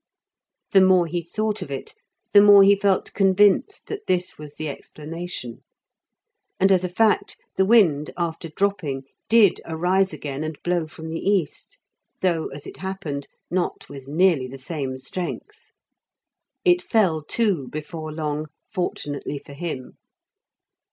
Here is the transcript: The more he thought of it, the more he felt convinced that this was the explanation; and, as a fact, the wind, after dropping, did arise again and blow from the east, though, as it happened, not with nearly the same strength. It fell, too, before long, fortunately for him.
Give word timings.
The 0.71 0.81
more 0.81 1.05
he 1.05 1.21
thought 1.21 1.61
of 1.61 1.69
it, 1.69 1.93
the 2.31 2.41
more 2.41 2.63
he 2.63 2.75
felt 2.75 3.13
convinced 3.13 3.85
that 3.85 4.07
this 4.07 4.35
was 4.35 4.55
the 4.55 4.67
explanation; 4.67 5.63
and, 6.59 6.71
as 6.71 6.83
a 6.83 6.89
fact, 6.89 7.37
the 7.55 7.67
wind, 7.67 8.09
after 8.17 8.49
dropping, 8.49 9.03
did 9.29 9.61
arise 9.63 10.11
again 10.11 10.43
and 10.43 10.57
blow 10.63 10.87
from 10.87 11.09
the 11.11 11.19
east, 11.19 11.77
though, 12.21 12.47
as 12.47 12.65
it 12.65 12.77
happened, 12.77 13.27
not 13.51 13.89
with 13.89 14.07
nearly 14.07 14.47
the 14.47 14.57
same 14.57 14.97
strength. 14.97 15.69
It 16.65 16.81
fell, 16.81 17.21
too, 17.21 17.67
before 17.67 18.11
long, 18.11 18.47
fortunately 18.71 19.37
for 19.37 19.53
him. 19.53 19.99